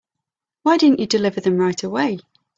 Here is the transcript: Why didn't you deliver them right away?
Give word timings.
Why 0.63 0.77
didn't 0.77 0.99
you 0.99 1.05
deliver 1.05 1.41
them 1.41 1.57
right 1.57 1.83
away? 1.83 2.21